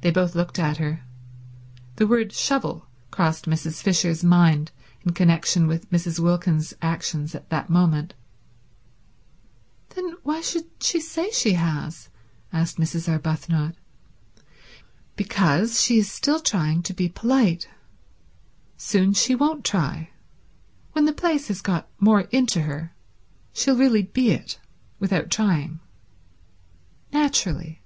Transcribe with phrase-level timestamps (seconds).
[0.00, 1.02] They both looked at her.
[1.96, 3.82] The word shovel crossed Mrs.
[3.82, 4.70] Fisher's mind
[5.04, 6.20] in connection with Mrs.
[6.20, 8.14] Wilkins's actions at that moment.
[9.88, 12.10] "Then why should she say she has?"
[12.52, 13.08] asked Mrs.
[13.08, 13.74] Arbuthnot.
[15.16, 17.68] "Because she is still trying to be polite.
[18.76, 20.10] Soon she won't try,
[20.92, 24.60] when the place has got more into her—she'll really be it.
[25.00, 25.80] Without trying.
[27.12, 27.82] Naturally."